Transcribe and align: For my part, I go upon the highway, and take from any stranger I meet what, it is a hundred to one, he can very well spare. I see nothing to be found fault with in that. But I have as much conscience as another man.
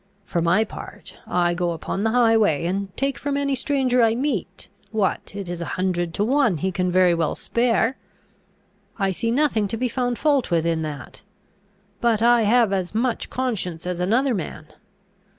For 0.25 0.41
my 0.41 0.63
part, 0.63 1.15
I 1.27 1.53
go 1.53 1.73
upon 1.73 2.03
the 2.03 2.09
highway, 2.09 2.65
and 2.65 2.87
take 2.97 3.19
from 3.19 3.37
any 3.37 3.53
stranger 3.53 4.01
I 4.01 4.15
meet 4.15 4.67
what, 4.89 5.35
it 5.35 5.47
is 5.47 5.61
a 5.61 5.65
hundred 5.77 6.11
to 6.15 6.23
one, 6.23 6.57
he 6.57 6.71
can 6.71 6.89
very 6.91 7.13
well 7.13 7.35
spare. 7.35 7.97
I 8.97 9.11
see 9.11 9.29
nothing 9.29 9.67
to 9.67 9.77
be 9.77 9.87
found 9.87 10.17
fault 10.17 10.49
with 10.49 10.65
in 10.65 10.81
that. 10.81 11.21
But 11.99 12.23
I 12.23 12.41
have 12.49 12.73
as 12.73 12.95
much 12.95 13.29
conscience 13.29 13.85
as 13.85 13.99
another 13.99 14.33
man. 14.33 14.69